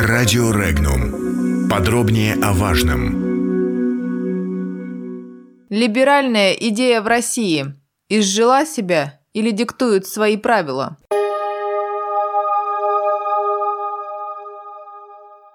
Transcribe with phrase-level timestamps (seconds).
[0.00, 1.68] Радио Регнум.
[1.68, 3.18] Подробнее о важном.
[5.70, 7.74] Либеральная идея в России
[8.08, 10.98] изжила себя или диктует свои правила?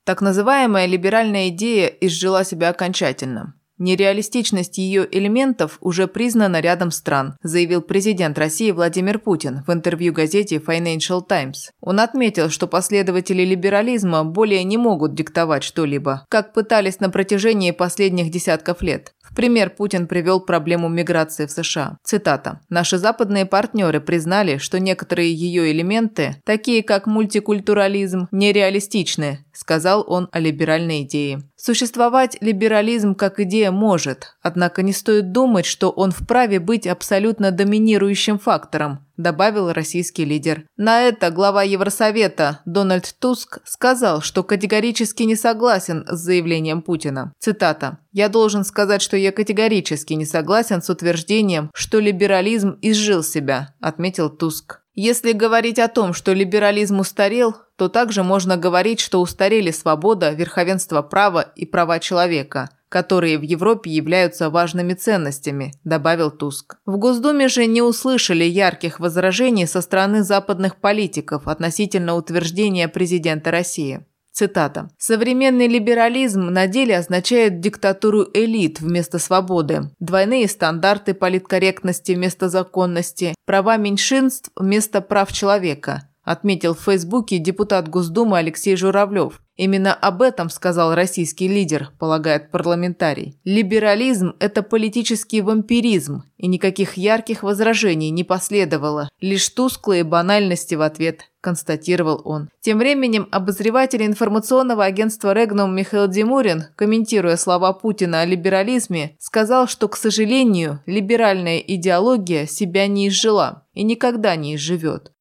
[0.03, 3.53] Так называемая либеральная идея изжила себя окончательно.
[3.79, 10.57] Нереалистичность ее элементов уже признана рядом стран, заявил президент России Владимир Путин в интервью газете
[10.57, 11.71] Financial Times.
[11.81, 18.29] Он отметил, что последователи либерализма более не могут диктовать что-либо, как пытались на протяжении последних
[18.29, 19.13] десятков лет.
[19.23, 21.97] В пример Путин привел проблему миграции в США.
[22.03, 22.59] Цитата.
[22.69, 30.39] «Наши западные партнеры признали, что некоторые ее элементы, такие как мультикультурализм, нереалистичны», сказал он о
[30.39, 31.43] либеральной идее.
[31.55, 38.37] Существовать либерализм как идея может, однако не стоит думать, что он вправе быть абсолютно доминирующим
[38.37, 40.65] фактором, добавил российский лидер.
[40.75, 47.31] На это глава Евросовета Дональд Туск сказал, что категорически не согласен с заявлением Путина.
[47.39, 47.99] Цитата.
[48.11, 54.29] «Я должен сказать, что я категорически не согласен с утверждением, что либерализм изжил себя», отметил
[54.29, 54.82] Туск.
[54.95, 61.01] Если говорить о том, что либерализм устарел, то также можно говорить, что устарели свобода, верховенство
[61.01, 66.75] права и права человека– которые в Европе являются важными ценностями»,– добавил Туск.
[66.85, 74.05] В Госдуме же не услышали ярких возражений со стороны западных политиков относительно утверждения президента России.
[74.33, 74.89] Цитата.
[74.97, 83.77] «Современный либерализм на деле означает диктатуру элит вместо свободы, двойные стандарты политкорректности вместо законности, права
[83.77, 89.39] меньшинств вместо прав человека», отметил в Фейсбуке депутат Госдумы Алексей Журавлев.
[89.55, 93.39] Именно об этом сказал российский лидер, полагает парламентарий.
[93.43, 101.29] Либерализм– это политический вампиризм, и никаких ярких возражений не последовало, лишь тусклые банальности в ответ,
[101.39, 102.49] констатировал он.
[102.61, 109.87] Тем временем обозреватель информационного агентства «Регнум» Михаил Димурин, комментируя слова Путина о либерализме, сказал, что,
[109.87, 115.11] к сожалению, либеральная идеология себя не изжила и никогда не изживет.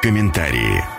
[0.00, 0.95] Комментарии.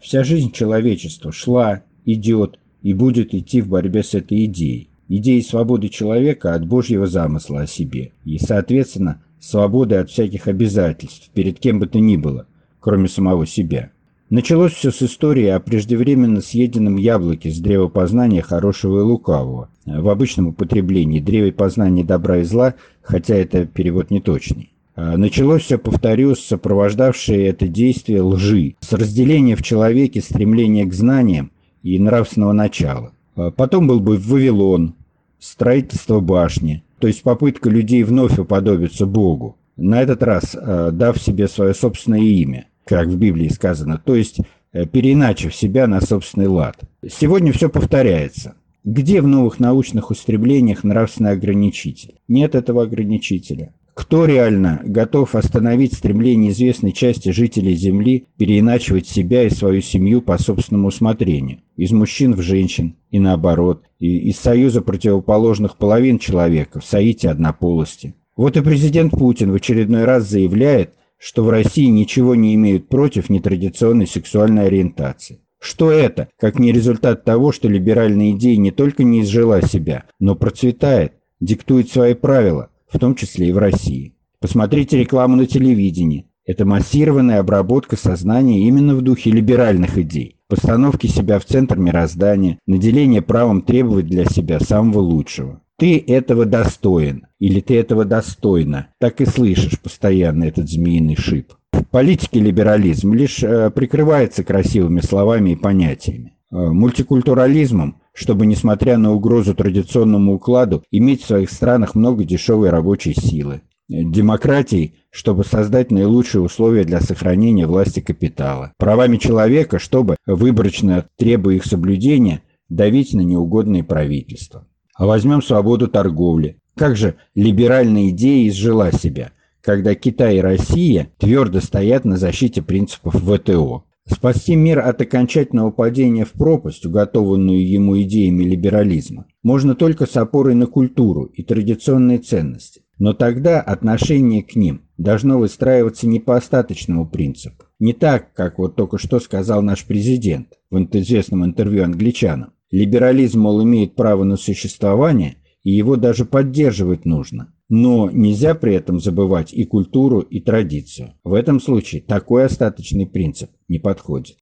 [0.00, 4.88] Вся жизнь человечества шла, идет и будет идти в борьбе с этой идеей.
[5.08, 8.12] Идеей свободы человека от Божьего замысла о себе.
[8.24, 12.46] И, соответственно, свободы от всяких обязательств перед кем бы то ни было,
[12.78, 13.90] кроме самого себя.
[14.30, 19.68] Началось все с истории о преждевременно съеденном яблоке с древа познания хорошего и лукавого.
[19.84, 24.70] В обычном употреблении древе познания добра и зла, хотя это перевод неточный.
[25.02, 30.92] А, началось все, повторю, с сопровождавшей это действие лжи, с разделения в человеке стремления к
[30.92, 31.52] знаниям
[31.82, 33.12] и нравственного начала.
[33.34, 34.94] А, потом был бы Вавилон,
[35.38, 41.48] строительство башни, то есть попытка людей вновь уподобиться Богу, на этот раз а, дав себе
[41.48, 44.40] свое собственное имя, как в Библии сказано, то есть
[44.72, 46.78] э, переиначив себя на собственный лад.
[47.08, 48.54] Сегодня все повторяется.
[48.84, 52.16] Где в новых научных устремлениях нравственный ограничитель?
[52.28, 53.72] Нет этого ограничителя.
[53.94, 60.38] Кто реально готов остановить стремление известной части жителей Земли переиначивать себя и свою семью по
[60.38, 61.58] собственному усмотрению?
[61.76, 68.14] Из мужчин в женщин и наоборот, и из союза противоположных половин человека в соите однополости.
[68.36, 73.28] Вот и президент Путин в очередной раз заявляет, что в России ничего не имеют против
[73.28, 75.40] нетрадиционной сексуальной ориентации.
[75.58, 80.34] Что это, как не результат того, что либеральная идея не только не изжила себя, но
[80.34, 84.14] процветает, диктует свои правила, в том числе и в России.
[84.40, 86.26] Посмотрите рекламу на телевидении.
[86.46, 93.22] Это массированная обработка сознания именно в духе либеральных идей, постановки себя в центр мироздания, наделение
[93.22, 95.60] правом требовать для себя самого лучшего.
[95.76, 98.88] Ты этого достоин или ты этого достойна.
[98.98, 101.52] Так и слышишь постоянно этот змеиный шип.
[101.72, 106.34] В политике либерализм лишь э, прикрывается красивыми словами и понятиями.
[106.52, 113.14] Э, мультикультурализмом чтобы, несмотря на угрозу традиционному укладу, иметь в своих странах много дешевой рабочей
[113.14, 113.62] силы.
[113.88, 118.74] Демократией, чтобы создать наилучшие условия для сохранения власти капитала.
[118.76, 124.68] Правами человека, чтобы, выборочно требуя их соблюдения, давить на неугодные правительства.
[124.94, 126.58] А возьмем свободу торговли.
[126.76, 133.14] Как же либеральная идея изжила себя, когда Китай и Россия твердо стоят на защите принципов
[133.14, 133.84] ВТО.
[134.08, 140.54] Спасти мир от окончательного падения в пропасть, уготованную ему идеями либерализма, можно только с опорой
[140.54, 142.82] на культуру и традиционные ценности.
[142.98, 147.64] Но тогда отношение к ним должно выстраиваться не по остаточному принципу.
[147.78, 152.52] Не так, как вот только что сказал наш президент в известном интервью англичанам.
[152.70, 157.54] Либерализм, мол, имеет право на существование, и его даже поддерживать нужно.
[157.70, 161.14] Но нельзя при этом забывать и культуру, и традицию.
[161.22, 164.36] В этом случае такой остаточный принцип не подходит.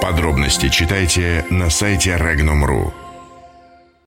[0.00, 3.03] Подробности читайте на сайте Regnum.ru.